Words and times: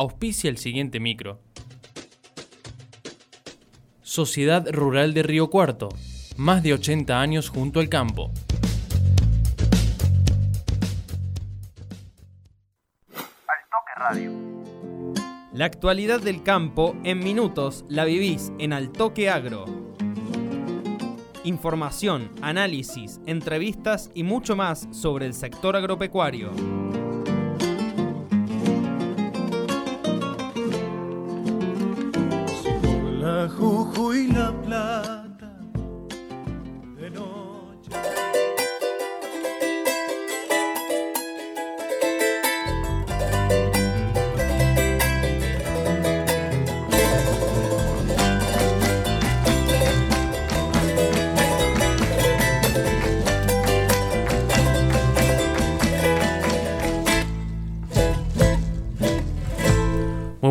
auspicia 0.00 0.48
el 0.48 0.56
siguiente 0.56 0.98
micro. 0.98 1.40
Sociedad 4.00 4.66
Rural 4.72 5.12
de 5.12 5.22
Río 5.22 5.50
Cuarto, 5.50 5.90
más 6.38 6.62
de 6.62 6.72
80 6.72 7.20
años 7.20 7.50
junto 7.50 7.80
al 7.80 7.90
campo. 7.90 8.32
Al 13.14 13.60
Toque 13.70 13.94
Radio. 13.98 14.32
La 15.52 15.66
actualidad 15.66 16.20
del 16.20 16.42
campo 16.42 16.96
en 17.04 17.18
minutos 17.18 17.84
la 17.90 18.06
vivís 18.06 18.52
en 18.58 18.72
Al 18.72 18.92
Toque 18.92 19.28
Agro. 19.28 19.66
Información, 21.44 22.30
análisis, 22.40 23.20
entrevistas 23.26 24.10
y 24.14 24.22
mucho 24.22 24.56
más 24.56 24.88
sobre 24.92 25.26
el 25.26 25.34
sector 25.34 25.76
agropecuario. 25.76 26.89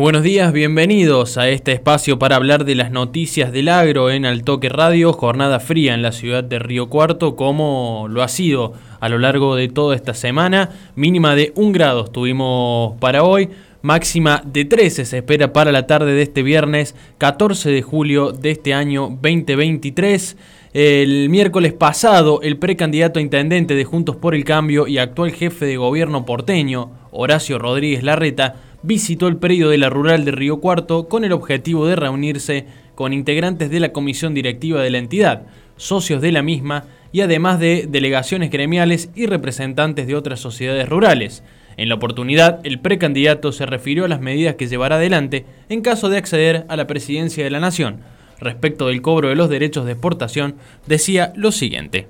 Buenos 0.00 0.22
días, 0.22 0.54
bienvenidos 0.54 1.36
a 1.36 1.50
este 1.50 1.72
espacio 1.72 2.18
para 2.18 2.36
hablar 2.36 2.64
de 2.64 2.74
las 2.74 2.90
noticias 2.90 3.52
del 3.52 3.68
agro 3.68 4.10
en 4.10 4.24
Altoque 4.24 4.70
Radio, 4.70 5.12
jornada 5.12 5.60
fría 5.60 5.92
en 5.92 6.00
la 6.00 6.10
ciudad 6.10 6.42
de 6.42 6.58
Río 6.58 6.88
Cuarto, 6.88 7.36
como 7.36 8.06
lo 8.08 8.22
ha 8.22 8.28
sido 8.28 8.72
a 8.98 9.10
lo 9.10 9.18
largo 9.18 9.56
de 9.56 9.68
toda 9.68 9.94
esta 9.94 10.14
semana, 10.14 10.70
mínima 10.96 11.34
de 11.34 11.52
un 11.54 11.72
grado 11.72 12.06
tuvimos 12.06 12.98
para 12.98 13.24
hoy, 13.24 13.50
máxima 13.82 14.42
de 14.46 14.64
13 14.64 15.04
se 15.04 15.18
espera 15.18 15.52
para 15.52 15.70
la 15.70 15.86
tarde 15.86 16.14
de 16.14 16.22
este 16.22 16.42
viernes 16.42 16.94
14 17.18 17.70
de 17.70 17.82
julio 17.82 18.32
de 18.32 18.52
este 18.52 18.72
año 18.72 19.18
2023. 19.20 20.34
El 20.72 21.28
miércoles 21.28 21.74
pasado, 21.74 22.40
el 22.42 22.56
precandidato 22.56 23.18
a 23.18 23.22
intendente 23.22 23.74
de 23.74 23.84
Juntos 23.84 24.16
por 24.16 24.34
el 24.34 24.44
Cambio 24.44 24.86
y 24.86 24.96
actual 24.96 25.32
jefe 25.32 25.66
de 25.66 25.76
gobierno 25.76 26.24
porteño, 26.24 26.90
Horacio 27.10 27.58
Rodríguez 27.58 28.02
Larreta, 28.02 28.54
visitó 28.82 29.28
el 29.28 29.36
predio 29.36 29.68
de 29.68 29.78
la 29.78 29.90
Rural 29.90 30.24
de 30.24 30.32
Río 30.32 30.60
Cuarto 30.60 31.08
con 31.08 31.24
el 31.24 31.32
objetivo 31.32 31.86
de 31.86 31.96
reunirse 31.96 32.66
con 32.94 33.12
integrantes 33.12 33.70
de 33.70 33.80
la 33.80 33.92
comisión 33.92 34.34
directiva 34.34 34.82
de 34.82 34.90
la 34.90 34.98
entidad, 34.98 35.42
socios 35.76 36.20
de 36.20 36.32
la 36.32 36.42
misma 36.42 36.84
y 37.12 37.22
además 37.22 37.58
de 37.58 37.86
delegaciones 37.88 38.50
gremiales 38.50 39.10
y 39.14 39.26
representantes 39.26 40.06
de 40.06 40.14
otras 40.14 40.40
sociedades 40.40 40.88
rurales. 40.88 41.42
En 41.76 41.88
la 41.88 41.94
oportunidad, 41.94 42.60
el 42.64 42.78
precandidato 42.80 43.52
se 43.52 43.64
refirió 43.64 44.04
a 44.04 44.08
las 44.08 44.20
medidas 44.20 44.56
que 44.56 44.66
llevará 44.66 44.96
adelante 44.96 45.46
en 45.68 45.80
caso 45.80 46.08
de 46.08 46.18
acceder 46.18 46.66
a 46.68 46.76
la 46.76 46.86
presidencia 46.86 47.42
de 47.42 47.50
la 47.50 47.60
Nación. 47.60 48.00
Respecto 48.38 48.88
del 48.88 49.02
cobro 49.02 49.28
de 49.28 49.34
los 49.34 49.48
derechos 49.48 49.86
de 49.86 49.92
exportación, 49.92 50.56
decía 50.86 51.32
lo 51.36 51.52
siguiente. 51.52 52.06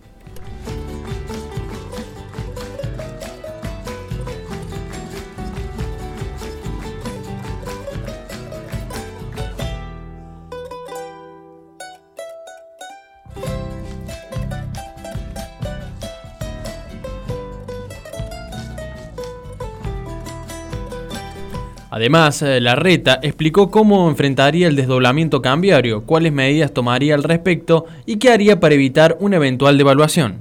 Además, 21.90 22.40
eh, 22.42 22.60
Larreta 22.60 23.18
explicó 23.22 23.70
cómo 23.70 24.08
enfrentaría 24.08 24.68
el 24.68 24.76
desdoblamiento 24.76 25.42
cambiario, 25.42 26.02
cuáles 26.02 26.32
medidas 26.32 26.72
tomaría 26.72 27.16
al 27.16 27.24
respecto 27.24 27.86
y 28.06 28.16
qué 28.16 28.30
haría 28.30 28.60
para 28.60 28.76
evitar 28.76 29.16
una 29.18 29.36
eventual 29.36 29.76
devaluación. 29.76 30.36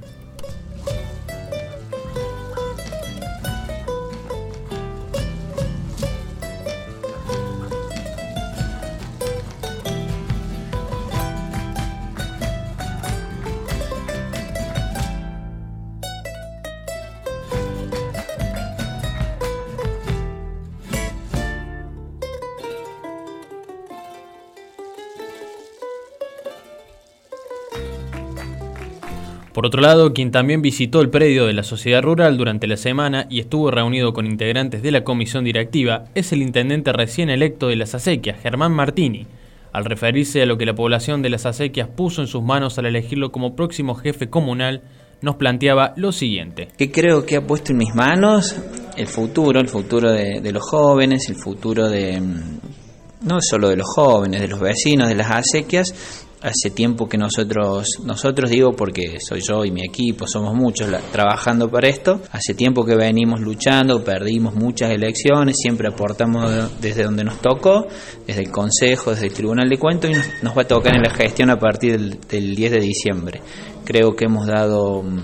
Por 29.60 29.66
otro 29.66 29.82
lado, 29.82 30.14
quien 30.14 30.30
también 30.30 30.62
visitó 30.62 31.02
el 31.02 31.10
predio 31.10 31.44
de 31.44 31.52
la 31.52 31.62
sociedad 31.62 32.00
rural 32.00 32.38
durante 32.38 32.66
la 32.66 32.78
semana 32.78 33.26
y 33.28 33.40
estuvo 33.40 33.70
reunido 33.70 34.14
con 34.14 34.24
integrantes 34.24 34.82
de 34.82 34.90
la 34.90 35.04
comisión 35.04 35.44
directiva 35.44 36.04
es 36.14 36.32
el 36.32 36.40
intendente 36.40 36.94
recién 36.94 37.28
electo 37.28 37.66
de 37.66 37.76
las 37.76 37.94
acequias, 37.94 38.40
Germán 38.40 38.72
Martini. 38.72 39.26
Al 39.74 39.84
referirse 39.84 40.40
a 40.40 40.46
lo 40.46 40.56
que 40.56 40.64
la 40.64 40.74
población 40.74 41.20
de 41.20 41.28
las 41.28 41.44
acequias 41.44 41.88
puso 41.88 42.22
en 42.22 42.26
sus 42.26 42.42
manos 42.42 42.78
al 42.78 42.86
elegirlo 42.86 43.32
como 43.32 43.54
próximo 43.54 43.96
jefe 43.96 44.30
comunal, 44.30 44.80
nos 45.20 45.36
planteaba 45.36 45.92
lo 45.94 46.10
siguiente. 46.10 46.68
¿Qué 46.78 46.90
creo 46.90 47.26
que 47.26 47.36
ha 47.36 47.46
puesto 47.46 47.72
en 47.72 47.78
mis 47.80 47.94
manos? 47.94 48.56
El 48.96 49.08
futuro, 49.08 49.60
el 49.60 49.68
futuro 49.68 50.10
de, 50.10 50.40
de 50.40 50.52
los 50.52 50.62
jóvenes, 50.62 51.28
el 51.28 51.36
futuro 51.36 51.86
de 51.86 52.18
no 52.18 53.38
solo 53.42 53.68
de 53.68 53.76
los 53.76 53.86
jóvenes, 53.94 54.40
de 54.40 54.48
los 54.48 54.58
vecinos, 54.58 55.06
de 55.06 55.16
las 55.16 55.30
acequias, 55.30 56.26
hace 56.42 56.70
tiempo 56.70 57.08
que 57.08 57.18
nosotros, 57.18 58.00
nosotros 58.04 58.50
digo 58.50 58.72
porque 58.72 59.20
soy 59.20 59.40
yo 59.40 59.64
y 59.64 59.70
mi 59.70 59.84
equipo, 59.84 60.26
somos 60.26 60.54
muchos 60.54 60.88
trabajando 61.12 61.70
para 61.70 61.88
esto, 61.88 62.20
hace 62.32 62.54
tiempo 62.54 62.84
que 62.84 62.96
venimos 62.96 63.40
luchando, 63.40 64.02
perdimos 64.02 64.54
muchas 64.54 64.90
elecciones, 64.90 65.56
siempre 65.58 65.88
aportamos 65.88 66.80
desde 66.80 67.04
donde 67.04 67.24
nos 67.24 67.40
tocó, 67.40 67.86
desde 68.26 68.42
el 68.42 68.50
Consejo, 68.50 69.10
desde 69.10 69.26
el 69.26 69.34
Tribunal 69.34 69.68
de 69.68 69.78
Cuentos 69.78 70.10
y 70.10 70.14
nos, 70.44 70.56
va 70.56 70.62
a 70.62 70.68
tocar 70.68 70.96
en 70.96 71.02
la 71.02 71.10
gestión 71.10 71.50
a 71.50 71.58
partir 71.58 71.98
del, 72.26 72.54
10 72.54 72.70
de 72.72 72.80
diciembre. 72.80 73.40
Creo 73.84 74.14
que 74.16 74.24
hemos 74.24 74.46
dado 74.46 75.02
mm, 75.02 75.18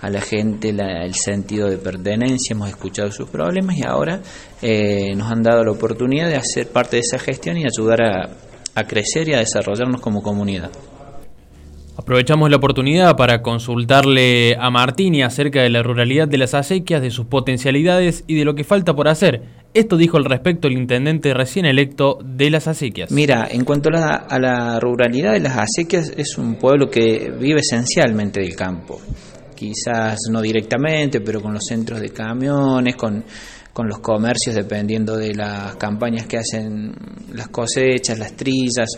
a 0.00 0.10
la 0.10 0.20
gente 0.20 0.70
el 0.70 1.14
sentido 1.14 1.68
de 1.68 1.78
pertenencia, 1.78 2.54
hemos 2.54 2.68
escuchado 2.68 3.10
sus 3.12 3.28
problemas 3.28 3.76
y 3.76 3.84
ahora 3.86 4.20
eh, 4.62 5.14
nos 5.16 5.30
han 5.30 5.42
dado 5.42 5.64
la 5.64 5.72
oportunidad 5.72 6.28
de 6.28 6.36
hacer 6.36 6.68
parte 6.68 6.96
de 6.96 7.00
esa 7.00 7.18
gestión 7.18 7.56
y 7.56 7.64
ayudar 7.64 8.02
a, 8.02 8.47
a 8.78 8.84
crecer 8.84 9.28
y 9.28 9.34
a 9.34 9.38
desarrollarnos 9.38 10.00
como 10.00 10.22
comunidad. 10.22 10.70
Aprovechamos 11.98 12.48
la 12.48 12.58
oportunidad 12.58 13.16
para 13.16 13.42
consultarle 13.42 14.56
a 14.60 14.70
Martini 14.70 15.22
acerca 15.22 15.62
de 15.62 15.68
la 15.68 15.82
ruralidad 15.82 16.28
de 16.28 16.38
las 16.38 16.54
acequias, 16.54 17.02
de 17.02 17.10
sus 17.10 17.26
potencialidades 17.26 18.22
y 18.28 18.36
de 18.36 18.44
lo 18.44 18.54
que 18.54 18.62
falta 18.62 18.94
por 18.94 19.08
hacer. 19.08 19.42
Esto 19.74 19.96
dijo 19.96 20.16
al 20.16 20.24
respecto 20.24 20.68
el 20.68 20.74
intendente 20.74 21.34
recién 21.34 21.66
electo 21.66 22.20
de 22.24 22.50
las 22.50 22.68
acequias. 22.68 23.10
Mira, 23.10 23.48
en 23.50 23.64
cuanto 23.64 23.88
a 23.88 23.92
la, 23.92 24.14
a 24.14 24.38
la 24.38 24.78
ruralidad 24.78 25.32
de 25.32 25.40
las 25.40 25.58
acequias, 25.58 26.12
es 26.16 26.38
un 26.38 26.54
pueblo 26.54 26.88
que 26.88 27.32
vive 27.36 27.60
esencialmente 27.60 28.40
del 28.40 28.54
campo. 28.54 29.00
Quizás 29.56 30.18
no 30.30 30.40
directamente, 30.40 31.20
pero 31.20 31.42
con 31.42 31.52
los 31.52 31.64
centros 31.64 32.00
de 32.00 32.10
camiones, 32.10 32.94
con 32.94 33.24
con 33.78 33.86
los 33.86 34.00
comercios 34.00 34.56
dependiendo 34.56 35.16
de 35.16 35.36
las 35.36 35.76
campañas 35.76 36.26
que 36.26 36.36
hacen 36.36 36.92
las 37.32 37.46
cosechas, 37.46 38.18
las 38.18 38.32
trillas. 38.32 38.88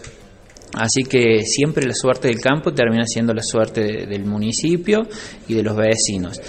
Así 0.73 1.03
que 1.03 1.43
siempre 1.45 1.85
la 1.85 1.93
suerte 1.93 2.29
del 2.29 2.41
campo 2.41 2.73
termina 2.73 3.05
siendo 3.05 3.35
la 3.35 3.43
suerte 3.43 4.07
del 4.07 4.25
municipio 4.25 5.03
y 5.47 5.53
de 5.53 5.63
los 5.63 5.77
vecinos. 5.77 6.41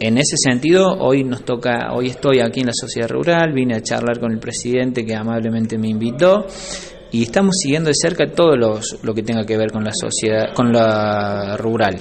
En 0.00 0.16
ese 0.16 0.38
sentido, 0.38 0.96
hoy 0.98 1.24
nos 1.24 1.44
toca, 1.44 1.92
hoy 1.92 2.06
estoy 2.06 2.40
aquí 2.40 2.60
en 2.60 2.68
la 2.68 2.72
sociedad 2.72 3.10
rural, 3.10 3.52
vine 3.52 3.76
a 3.76 3.82
charlar 3.82 4.18
con 4.18 4.32
el 4.32 4.38
presidente 4.38 5.04
que 5.04 5.14
amablemente 5.14 5.76
me 5.76 5.88
invitó 5.88 6.46
y 7.10 7.22
estamos 7.22 7.56
siguiendo 7.62 7.88
de 7.88 7.94
cerca 7.94 8.26
todo 8.30 8.56
lo 8.56 9.14
que 9.14 9.22
tenga 9.22 9.44
que 9.44 9.56
ver 9.56 9.70
con 9.70 9.82
la 9.82 9.92
sociedad, 9.92 10.52
con 10.54 10.72
la 10.72 11.56
rural. 11.56 11.96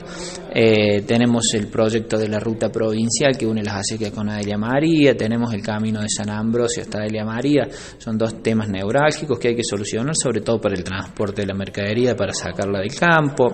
Eh, 0.54 1.04
tenemos 1.04 1.54
el 1.54 1.68
proyecto 1.68 2.18
de 2.18 2.27
la 2.27 2.39
ruta 2.39 2.69
provincial 2.69 3.38
que 3.38 3.45
une 3.45 3.63
las 3.63 3.75
acequias 3.75 4.12
con 4.12 4.30
Adelia 4.30 4.57
María, 4.57 5.15
tenemos 5.15 5.54
el 5.54 5.62
camino 5.62 6.01
de 6.01 6.09
San 6.09 6.30
Ambrosio 6.30 6.83
hasta 6.83 7.00
Adelia 7.00 7.24
María, 7.24 7.68
son 7.98 8.18
dos 8.18 8.42
temas 8.42 8.68
neurálgicos 8.68 9.38
que 9.39 9.50
hay 9.50 9.56
que 9.56 9.63
solucionar, 9.63 10.15
sobre 10.15 10.42
todo 10.42 10.59
para 10.59 10.75
el 10.75 10.83
transporte 10.83 11.42
de 11.42 11.48
la 11.48 11.54
mercadería, 11.54 12.15
para 12.15 12.33
sacarla 12.33 12.80
del 12.80 12.95
campo. 12.95 13.51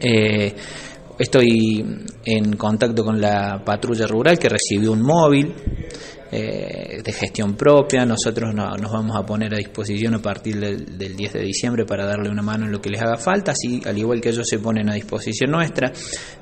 Eh, 0.00 0.54
estoy 1.18 1.84
en 2.24 2.56
contacto 2.56 3.04
con 3.04 3.20
la 3.20 3.62
patrulla 3.64 4.06
rural 4.06 4.38
que 4.38 4.48
recibió 4.48 4.92
un 4.92 5.02
móvil 5.02 5.54
eh, 6.30 7.00
de 7.02 7.12
gestión 7.12 7.54
propia. 7.54 8.04
Nosotros 8.04 8.54
nos 8.54 8.92
vamos 8.92 9.16
a 9.16 9.24
poner 9.24 9.54
a 9.54 9.56
disposición 9.56 10.14
a 10.14 10.18
partir 10.18 10.60
del, 10.60 11.16
10 11.16 11.32
de 11.32 11.40
diciembre 11.40 11.86
para 11.86 12.04
darle 12.04 12.28
una 12.28 12.42
mano 12.42 12.66
en 12.66 12.72
lo 12.72 12.80
que 12.80 12.90
les 12.90 13.00
haga 13.00 13.16
falta, 13.16 13.52
así 13.52 13.80
al 13.86 13.96
igual 13.96 14.20
que 14.20 14.28
ellos 14.28 14.46
se 14.46 14.58
ponen 14.58 14.90
a 14.90 14.94
disposición 14.94 15.50
nuestra. 15.50 15.90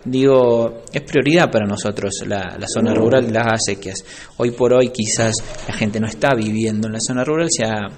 Digo, 0.05 0.83
es 0.93 1.03
prioridad 1.03 1.51
para 1.51 1.67
nosotros 1.67 2.25
la, 2.27 2.59
zona 2.67 2.95
rural, 2.95 3.33
las 3.33 3.47
acequias. 3.47 4.05
Hoy 4.39 4.51
por 4.51 4.73
hoy 4.73 4.89
quizás 4.89 5.35
la 5.69 5.75
gente 5.75 6.01
no 6.01 6.09
está 6.09 6.35
viviendo 6.35 6.89
en 6.89 6.95
la 6.95 7.01
zona 7.01 7.23
rural, 7.23 7.49
se 7.51 7.65
ha, 7.65 7.89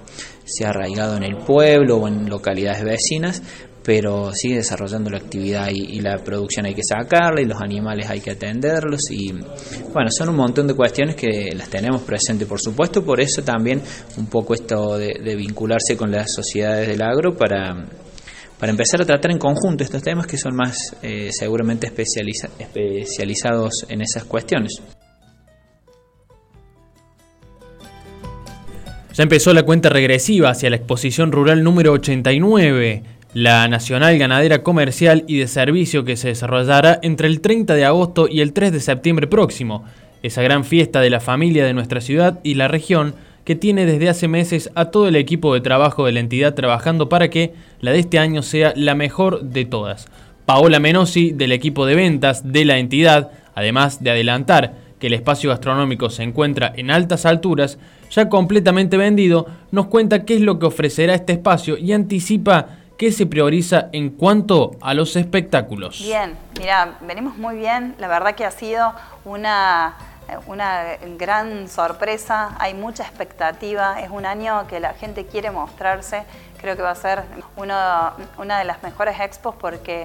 se 0.44 0.66
ha 0.66 0.70
arraigado 0.70 1.16
en 1.16 1.24
el 1.24 1.36
pueblo 1.38 1.96
o 1.96 2.08
en 2.08 2.28
localidades 2.28 2.84
vecinas, 2.84 3.42
pero 3.88 4.34
sigue 4.34 4.56
desarrollando 4.56 5.08
la 5.08 5.16
actividad 5.16 5.70
y, 5.72 5.98
la 6.02 6.18
producción 6.18 6.66
hay 6.66 6.74
que 6.74 6.84
sacarla 6.84 7.40
y 7.40 7.46
los 7.46 7.58
animales 7.58 8.10
hay 8.10 8.20
que 8.20 8.32
atenderlos 8.32 9.10
y 9.10 9.32
bueno, 9.32 10.10
son 10.10 10.28
un 10.28 10.36
montón 10.36 10.66
de 10.66 10.74
cuestiones 10.74 11.16
que 11.16 11.54
las 11.56 11.70
tenemos 11.70 12.02
presentes 12.02 12.46
por 12.46 12.60
supuesto, 12.60 13.02
por 13.02 13.18
eso 13.18 13.42
también 13.42 13.80
un 14.18 14.26
poco 14.26 14.52
esto 14.52 14.98
de, 14.98 15.34
vincularse 15.36 15.96
con 15.96 16.10
las 16.10 16.34
sociedades 16.34 16.86
del 16.86 17.00
agro 17.00 17.34
para, 17.34 17.86
para 18.58 18.70
empezar 18.70 19.00
a 19.00 19.06
tratar 19.06 19.30
en 19.30 19.38
conjunto 19.38 19.84
estos 19.84 20.02
temas 20.02 20.26
que 20.26 20.36
son 20.36 20.54
más 20.54 20.94
eh, 21.00 21.30
seguramente 21.32 21.86
especializados 21.86 23.86
en 23.88 24.02
esas 24.02 24.24
cuestiones. 24.24 24.82
Ya 29.14 29.22
empezó 29.22 29.54
la 29.54 29.62
cuenta 29.62 29.88
regresiva 29.88 30.50
hacia 30.50 30.68
la 30.68 30.76
exposición 30.76 31.32
rural 31.32 31.64
número 31.64 31.92
89 31.92 33.16
la 33.34 33.68
Nacional 33.68 34.18
Ganadera 34.18 34.62
Comercial 34.62 35.24
y 35.26 35.38
de 35.38 35.48
Servicio 35.48 36.04
que 36.04 36.16
se 36.16 36.28
desarrollará 36.28 36.98
entre 37.02 37.28
el 37.28 37.40
30 37.40 37.74
de 37.74 37.84
agosto 37.84 38.26
y 38.28 38.40
el 38.40 38.52
3 38.52 38.72
de 38.72 38.80
septiembre 38.80 39.26
próximo, 39.26 39.84
esa 40.22 40.42
gran 40.42 40.64
fiesta 40.64 41.00
de 41.00 41.10
la 41.10 41.20
familia 41.20 41.64
de 41.64 41.74
nuestra 41.74 42.00
ciudad 42.00 42.40
y 42.42 42.54
la 42.54 42.68
región 42.68 43.14
que 43.44 43.54
tiene 43.54 43.86
desde 43.86 44.08
hace 44.08 44.28
meses 44.28 44.70
a 44.74 44.86
todo 44.86 45.08
el 45.08 45.16
equipo 45.16 45.54
de 45.54 45.60
trabajo 45.60 46.06
de 46.06 46.12
la 46.12 46.20
entidad 46.20 46.54
trabajando 46.54 47.08
para 47.08 47.28
que 47.28 47.54
la 47.80 47.92
de 47.92 48.00
este 48.00 48.18
año 48.18 48.42
sea 48.42 48.72
la 48.76 48.94
mejor 48.94 49.42
de 49.42 49.64
todas. 49.64 50.08
Paola 50.44 50.80
Menosi, 50.80 51.32
del 51.32 51.52
equipo 51.52 51.86
de 51.86 51.94
ventas 51.94 52.52
de 52.52 52.64
la 52.64 52.78
entidad, 52.78 53.30
además 53.54 54.02
de 54.02 54.10
adelantar 54.10 54.74
que 54.98 55.06
el 55.06 55.14
espacio 55.14 55.50
gastronómico 55.50 56.10
se 56.10 56.22
encuentra 56.22 56.72
en 56.76 56.90
altas 56.90 57.26
alturas, 57.26 57.78
ya 58.10 58.28
completamente 58.28 58.96
vendido, 58.96 59.46
nos 59.70 59.86
cuenta 59.86 60.24
qué 60.24 60.34
es 60.34 60.40
lo 60.40 60.58
que 60.58 60.66
ofrecerá 60.66 61.14
este 61.14 61.34
espacio 61.34 61.78
y 61.78 61.92
anticipa 61.92 62.77
¿Qué 62.98 63.12
se 63.12 63.26
prioriza 63.26 63.90
en 63.92 64.10
cuanto 64.10 64.72
a 64.80 64.92
los 64.92 65.14
espectáculos? 65.14 66.00
Bien, 66.02 66.36
mira, 66.58 66.98
venimos 67.02 67.36
muy 67.36 67.54
bien. 67.54 67.94
La 67.98 68.08
verdad 68.08 68.34
que 68.34 68.44
ha 68.44 68.50
sido 68.50 68.92
una, 69.24 69.94
una 70.48 70.96
gran 71.16 71.68
sorpresa. 71.68 72.56
Hay 72.58 72.74
mucha 72.74 73.04
expectativa. 73.04 74.00
Es 74.00 74.10
un 74.10 74.26
año 74.26 74.66
que 74.66 74.80
la 74.80 74.94
gente 74.94 75.26
quiere 75.26 75.52
mostrarse. 75.52 76.24
Creo 76.60 76.74
que 76.74 76.82
va 76.82 76.90
a 76.90 76.96
ser 76.96 77.22
una 77.56 78.58
de 78.58 78.64
las 78.64 78.82
mejores 78.82 79.20
expos 79.20 79.54
porque, 79.54 80.02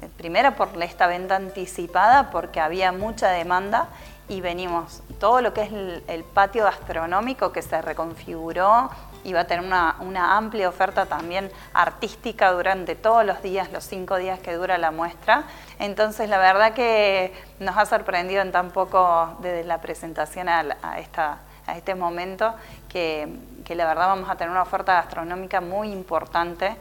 eh, 0.00 0.08
primero 0.16 0.54
por 0.54 0.70
esta 0.80 1.08
venta 1.08 1.34
anticipada, 1.34 2.30
porque 2.30 2.60
había 2.60 2.92
mucha 2.92 3.30
demanda 3.30 3.88
y 4.28 4.40
venimos. 4.42 5.02
Todo 5.18 5.40
lo 5.40 5.52
que 5.52 5.62
es 5.62 5.72
el 6.06 6.24
patio 6.24 6.64
gastronómico 6.64 7.52
que 7.52 7.62
se 7.62 7.82
reconfiguró 7.82 8.90
y 9.24 9.32
va 9.32 9.40
a 9.40 9.44
tener 9.44 9.64
una, 9.64 10.36
amplia 10.36 10.68
oferta 10.68 11.06
también 11.06 11.50
artística 11.74 12.52
durante 12.52 12.94
todos 12.94 13.24
los 13.24 13.42
días, 13.42 13.70
los 13.72 13.84
cinco 13.84 14.16
días 14.16 14.38
que 14.40 14.54
dura 14.54 14.78
la 14.78 14.90
muestra. 14.90 15.44
Entonces, 15.78 16.28
la 16.28 16.38
verdad 16.38 16.72
que 16.72 17.32
nos 17.58 17.76
ha 17.76 17.86
sorprendido 17.86 18.42
en 18.42 18.52
tan 18.52 18.70
poco 18.70 19.36
desde 19.40 19.64
la 19.64 19.80
presentación 19.80 20.48
a, 20.48 20.98
esta, 20.98 21.38
a 21.66 21.76
este 21.76 21.94
momento 21.94 22.54
que, 22.88 23.28
que 23.64 23.74
la 23.74 23.86
verdad 23.86 24.08
vamos 24.08 24.30
a 24.30 24.36
tener 24.36 24.50
una 24.50 24.62
oferta 24.62 24.94
gastronómica 24.94 25.60
muy 25.60 25.92
importante 25.92 26.76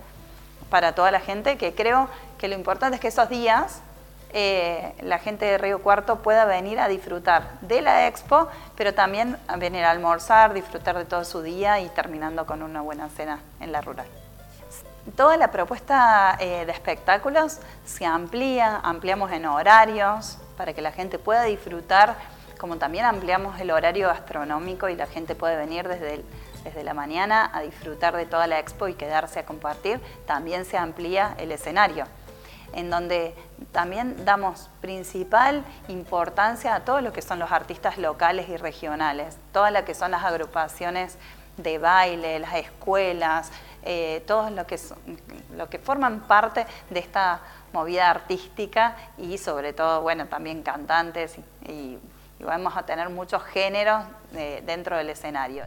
para 0.69 0.93
toda 0.93 1.11
la 1.11 1.19
gente, 1.19 1.57
que 1.57 1.73
creo 1.73 2.09
que 2.37 2.47
lo 2.47 2.55
importante 2.55 2.95
es 2.95 3.01
que 3.01 3.07
esos 3.07 3.29
días 3.29 3.81
eh, 4.33 4.93
la 5.01 5.19
gente 5.19 5.45
de 5.45 5.57
Río 5.57 5.81
Cuarto 5.81 6.17
pueda 6.17 6.45
venir 6.45 6.79
a 6.79 6.87
disfrutar 6.87 7.59
de 7.61 7.81
la 7.81 8.07
expo, 8.07 8.49
pero 8.75 8.93
también 8.93 9.37
a 9.47 9.55
venir 9.57 9.83
a 9.83 9.91
almorzar, 9.91 10.53
disfrutar 10.53 10.97
de 10.97 11.05
todo 11.05 11.23
su 11.23 11.41
día 11.41 11.79
y 11.79 11.87
terminando 11.89 12.45
con 12.45 12.61
una 12.61 12.81
buena 12.81 13.09
cena 13.09 13.39
en 13.59 13.71
la 13.71 13.81
rural. 13.81 14.07
Toda 15.15 15.37
la 15.37 15.51
propuesta 15.51 16.35
eh, 16.39 16.65
de 16.65 16.71
espectáculos 16.73 17.59
se 17.85 18.05
amplía, 18.05 18.81
ampliamos 18.83 19.31
en 19.31 19.45
horarios 19.45 20.37
para 20.57 20.73
que 20.73 20.81
la 20.81 20.91
gente 20.91 21.17
pueda 21.17 21.43
disfrutar, 21.43 22.15
como 22.57 22.75
también 22.75 23.05
ampliamos 23.05 23.59
el 23.61 23.71
horario 23.71 24.09
gastronómico 24.09 24.89
y 24.89 24.95
la 24.95 25.07
gente 25.07 25.35
puede 25.35 25.55
venir 25.55 25.87
desde, 25.87 26.25
desde 26.65 26.83
la 26.83 26.93
mañana 26.93 27.49
a 27.53 27.61
disfrutar 27.61 28.17
de 28.17 28.25
toda 28.25 28.47
la 28.47 28.59
expo 28.59 28.89
y 28.89 28.95
quedarse 28.95 29.39
a 29.39 29.45
compartir, 29.45 30.01
también 30.25 30.65
se 30.65 30.77
amplía 30.77 31.35
el 31.37 31.53
escenario 31.53 32.05
en 32.73 32.89
donde 32.89 33.35
también 33.71 34.25
damos 34.25 34.69
principal 34.81 35.63
importancia 35.87 36.75
a 36.75 36.81
todo 36.81 37.01
lo 37.01 37.13
que 37.13 37.21
son 37.21 37.39
los 37.39 37.51
artistas 37.51 37.97
locales 37.97 38.49
y 38.49 38.57
regionales, 38.57 39.37
todas 39.51 39.71
lo 39.71 39.83
que 39.85 39.93
son 39.93 40.11
las 40.11 40.23
agrupaciones 40.23 41.17
de 41.57 41.77
baile, 41.79 42.39
las 42.39 42.55
escuelas, 42.55 43.51
eh, 43.83 44.23
todos 44.27 44.51
lo 44.51 44.67
que, 44.67 44.79
lo 45.55 45.69
que 45.69 45.79
forman 45.79 46.21
parte 46.21 46.65
de 46.89 46.99
esta 46.99 47.41
movida 47.73 48.09
artística 48.09 48.95
y 49.17 49.37
sobre 49.37 49.73
todo, 49.73 50.01
bueno, 50.01 50.27
también 50.27 50.61
cantantes 50.63 51.37
y, 51.67 51.97
vamos 52.39 52.77
a 52.77 52.83
tener 52.83 53.09
muchos 53.09 53.43
géneros 53.43 54.03
eh, 54.35 54.61
dentro 54.63 54.95
del 54.95 55.09
escenario. 55.09 55.65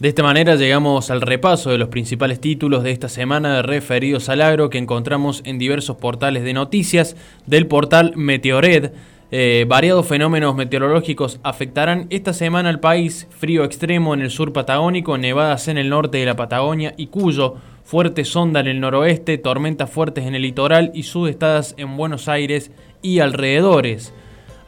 De 0.00 0.06
esta 0.06 0.22
manera 0.22 0.54
llegamos 0.54 1.10
al 1.10 1.20
repaso 1.20 1.70
de 1.70 1.78
los 1.78 1.88
principales 1.88 2.40
títulos 2.40 2.84
de 2.84 2.92
esta 2.92 3.08
semana 3.08 3.62
referidos 3.62 4.28
al 4.28 4.42
agro 4.42 4.70
que 4.70 4.78
encontramos 4.78 5.42
en 5.44 5.58
diversos 5.58 5.96
portales 5.96 6.44
de 6.44 6.52
noticias 6.52 7.16
del 7.46 7.66
portal 7.66 8.12
Meteored. 8.14 8.92
Eh, 9.32 9.66
variados 9.66 10.06
fenómenos 10.06 10.54
meteorológicos 10.54 11.40
afectarán 11.42 12.06
esta 12.10 12.32
semana 12.32 12.68
al 12.68 12.78
país, 12.78 13.26
frío 13.30 13.64
extremo 13.64 14.14
en 14.14 14.20
el 14.20 14.30
sur 14.30 14.52
patagónico, 14.52 15.18
nevadas 15.18 15.66
en 15.66 15.78
el 15.78 15.88
norte 15.88 16.18
de 16.18 16.26
la 16.26 16.36
Patagonia 16.36 16.94
y 16.96 17.08
Cuyo, 17.08 17.56
fuerte 17.82 18.24
sonda 18.24 18.60
en 18.60 18.68
el 18.68 18.78
noroeste, 18.78 19.36
tormentas 19.36 19.90
fuertes 19.90 20.26
en 20.26 20.36
el 20.36 20.42
litoral 20.42 20.92
y 20.94 21.02
sudestadas 21.02 21.74
en 21.76 21.96
Buenos 21.96 22.28
Aires 22.28 22.70
y 23.02 23.18
alrededores. 23.18 24.14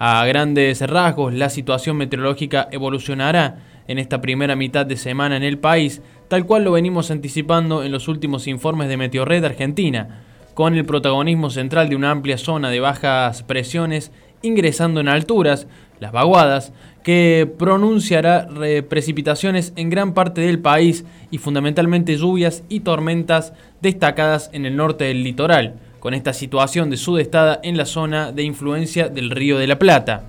A 0.01 0.27
grandes 0.27 0.81
rasgos, 0.81 1.35
la 1.35 1.51
situación 1.51 1.99
meteorológica 1.99 2.69
evolucionará 2.73 3.70
en 3.89 3.99
esta 3.99 4.21
primera 4.21 4.57
mitad 4.57 4.87
de 4.87 4.97
semana 4.97 5.37
en 5.37 5.43
el 5.43 5.59
país, 5.59 6.03
tal 6.29 6.47
cual 6.47 6.65
lo 6.65 6.73
venimos 6.73 7.11
anticipando 7.11 7.83
en 7.83 7.93
los 7.93 8.09
últimos 8.09 8.47
informes 8.47 8.89
de 8.89 8.97
Meteorred 8.97 9.45
Argentina, 9.45 10.23
con 10.55 10.75
el 10.75 10.85
protagonismo 10.85 11.51
central 11.51 11.89
de 11.89 11.97
una 11.97 12.11
amplia 12.11 12.39
zona 12.39 12.71
de 12.71 12.81
bajas 12.81 13.43
presiones 13.43 14.13
ingresando 14.43 15.01
en 15.01 15.09
alturas, 15.09 15.67
las 16.01 16.13
vaguadas, 16.13 16.73
que 17.03 17.51
pronunciará 17.59 18.49
precipitaciones 18.89 19.73
en 19.77 19.91
gran 19.91 20.13
parte 20.15 20.43
del 20.43 20.59
país 20.59 21.05
y 21.31 21.39
fundamentalmente 21.39 22.17
lluvias 22.17 22.63
y 22.69 22.81
tormentas 22.81 23.53
destacadas 23.81 24.51
en 24.53 24.67
el 24.67 24.77
norte 24.77 25.05
del 25.05 25.25
litoral, 25.25 25.77
con 25.99 26.15
esta 26.15 26.33
situación 26.33 26.91
de 26.91 26.97
sudestada 26.97 27.61
en 27.63 27.77
la 27.77 27.87
zona 27.87 28.33
de 28.33 28.43
influencia 28.43 29.09
del 29.09 29.31
Río 29.31 29.59
de 29.59 29.67
la 29.67 29.79
Plata. 29.79 30.25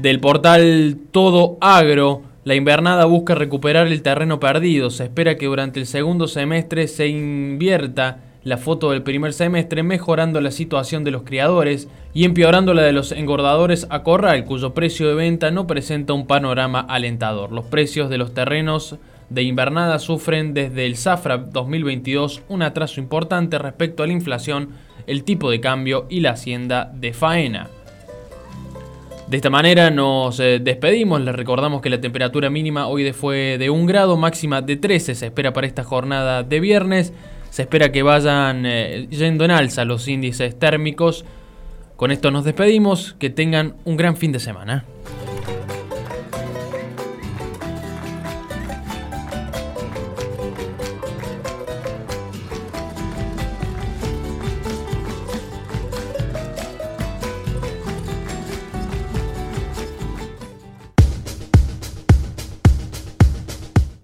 Del 0.00 0.20
portal 0.20 0.96
Todo 1.10 1.58
Agro, 1.60 2.22
la 2.44 2.54
invernada 2.54 3.04
busca 3.06 3.34
recuperar 3.34 3.88
el 3.88 4.00
terreno 4.00 4.38
perdido. 4.38 4.90
Se 4.90 5.02
espera 5.02 5.34
que 5.34 5.46
durante 5.46 5.80
el 5.80 5.86
segundo 5.86 6.28
semestre 6.28 6.86
se 6.86 7.08
invierta 7.08 8.20
la 8.44 8.58
foto 8.58 8.92
del 8.92 9.02
primer 9.02 9.32
semestre, 9.32 9.82
mejorando 9.82 10.40
la 10.40 10.52
situación 10.52 11.02
de 11.02 11.10
los 11.10 11.24
criadores 11.24 11.88
y 12.14 12.24
empeorando 12.24 12.74
la 12.74 12.82
de 12.82 12.92
los 12.92 13.10
engordadores 13.10 13.88
a 13.90 14.04
corral, 14.04 14.44
cuyo 14.44 14.72
precio 14.72 15.08
de 15.08 15.16
venta 15.16 15.50
no 15.50 15.66
presenta 15.66 16.12
un 16.12 16.28
panorama 16.28 16.78
alentador. 16.78 17.50
Los 17.50 17.64
precios 17.64 18.08
de 18.08 18.18
los 18.18 18.32
terrenos 18.32 18.98
de 19.30 19.42
invernada 19.42 19.98
sufren 19.98 20.54
desde 20.54 20.86
el 20.86 20.96
Zafra 20.96 21.38
2022 21.38 22.42
un 22.48 22.62
atraso 22.62 23.00
importante 23.00 23.58
respecto 23.58 24.04
a 24.04 24.06
la 24.06 24.12
inflación, 24.12 24.68
el 25.08 25.24
tipo 25.24 25.50
de 25.50 25.60
cambio 25.60 26.06
y 26.08 26.20
la 26.20 26.30
hacienda 26.30 26.88
de 26.94 27.12
faena. 27.12 27.68
De 29.30 29.36
esta 29.36 29.50
manera 29.50 29.90
nos 29.90 30.40
eh, 30.40 30.58
despedimos, 30.58 31.20
les 31.20 31.36
recordamos 31.36 31.82
que 31.82 31.90
la 31.90 32.00
temperatura 32.00 32.48
mínima 32.48 32.86
hoy 32.86 33.12
fue 33.12 33.58
de 33.58 33.68
1 33.68 33.84
grado, 33.84 34.16
máxima 34.16 34.62
de 34.62 34.78
13 34.78 35.14
se 35.14 35.26
espera 35.26 35.52
para 35.52 35.66
esta 35.66 35.84
jornada 35.84 36.42
de 36.42 36.60
viernes, 36.60 37.12
se 37.50 37.62
espera 37.62 37.92
que 37.92 38.02
vayan 38.02 38.64
eh, 38.64 39.06
yendo 39.10 39.44
en 39.44 39.50
alza 39.50 39.84
los 39.84 40.08
índices 40.08 40.58
térmicos. 40.58 41.26
Con 41.96 42.10
esto 42.10 42.30
nos 42.30 42.44
despedimos, 42.44 43.16
que 43.18 43.28
tengan 43.28 43.74
un 43.84 43.98
gran 43.98 44.16
fin 44.16 44.32
de 44.32 44.40
semana. 44.40 44.86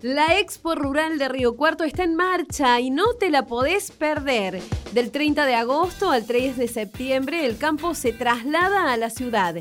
La 0.04 0.38
Expo 0.38 0.74
Rural 0.74 1.16
de 1.16 1.30
Río 1.30 1.56
Cuarto 1.56 1.82
está 1.82 2.04
en 2.04 2.14
marcha 2.14 2.78
y 2.78 2.90
no 2.90 3.14
te 3.14 3.30
la 3.30 3.46
podés 3.46 3.90
perder. 3.90 4.60
Del 4.92 5.10
30 5.10 5.46
de 5.46 5.54
agosto 5.54 6.10
al 6.10 6.26
3 6.26 6.58
de 6.58 6.68
septiembre 6.68 7.46
el 7.46 7.56
campo 7.56 7.94
se 7.94 8.12
traslada 8.12 8.92
a 8.92 8.98
la 8.98 9.08
ciudad. 9.08 9.54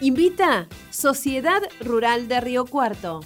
Invita 0.00 0.66
Sociedad 0.88 1.60
Rural 1.80 2.26
de 2.26 2.40
Río 2.40 2.64
Cuarto. 2.64 3.20